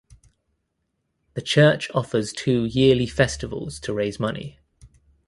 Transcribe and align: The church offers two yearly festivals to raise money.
The 1.35 1.43
church 1.43 1.87
offers 1.93 2.33
two 2.33 2.65
yearly 2.65 3.05
festivals 3.05 3.79
to 3.81 3.93
raise 3.93 4.19
money. 4.19 4.57